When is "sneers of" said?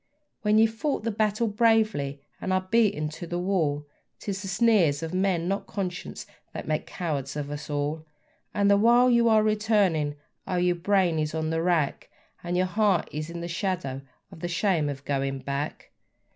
4.47-5.13